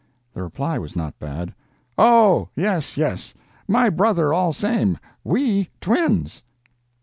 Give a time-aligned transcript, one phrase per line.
[0.33, 1.53] The reply was not bad:
[1.95, 6.41] "Oh, yes—yes—my brother all same—we twins!"